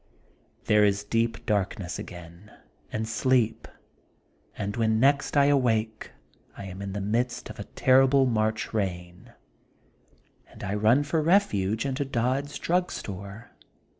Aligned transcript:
''There 0.65 0.83
is 0.83 1.03
deep 1.03 1.45
darkness 1.45 1.99
again, 1.99 2.49
and 2.91 3.07
sleep, 3.07 3.67
and 4.57 4.75
when 4.75 4.99
next 4.99 5.37
I 5.37 5.45
awake 5.45 6.09
I 6.57 6.65
am 6.65 6.81
in 6.81 6.93
the 6.93 6.99
midst 7.01 7.51
of 7.51 7.59
a 7.59 7.65
terrible 7.65 8.25
March 8.25 8.73
rain, 8.73 9.33
and 10.49 10.63
I 10.63 10.73
run 10.73 11.03
for 11.03 11.21
refuge 11.21 11.85
into 11.85 12.03
Dodd's 12.03 12.57
Drug 12.57 12.91
Store. 12.91 13.51